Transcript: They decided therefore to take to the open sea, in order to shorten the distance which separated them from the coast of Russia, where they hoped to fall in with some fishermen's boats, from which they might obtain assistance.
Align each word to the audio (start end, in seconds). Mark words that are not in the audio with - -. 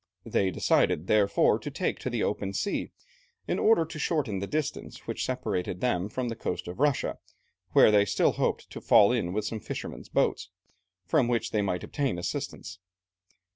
They 0.25 0.49
decided 0.49 1.05
therefore 1.05 1.59
to 1.59 1.69
take 1.69 1.99
to 1.99 2.09
the 2.09 2.23
open 2.23 2.53
sea, 2.53 2.89
in 3.47 3.59
order 3.59 3.85
to 3.85 3.99
shorten 3.99 4.39
the 4.39 4.47
distance 4.47 5.05
which 5.05 5.23
separated 5.23 5.79
them 5.79 6.09
from 6.09 6.27
the 6.27 6.35
coast 6.35 6.67
of 6.67 6.79
Russia, 6.79 7.19
where 7.73 7.91
they 7.91 8.07
hoped 8.19 8.67
to 8.71 8.81
fall 8.81 9.11
in 9.11 9.31
with 9.31 9.45
some 9.45 9.59
fishermen's 9.59 10.09
boats, 10.09 10.49
from 11.05 11.27
which 11.27 11.51
they 11.51 11.61
might 11.61 11.83
obtain 11.83 12.17
assistance. 12.17 12.79